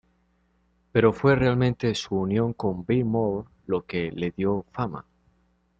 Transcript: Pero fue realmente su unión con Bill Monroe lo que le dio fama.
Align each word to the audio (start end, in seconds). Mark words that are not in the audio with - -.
Pero 0.91 1.13
fue 1.13 1.35
realmente 1.35 1.93
su 1.93 2.15
unión 2.15 2.53
con 2.53 2.83
Bill 2.87 3.05
Monroe 3.05 3.45
lo 3.67 3.85
que 3.85 4.11
le 4.11 4.31
dio 4.31 4.65
fama. 4.71 5.05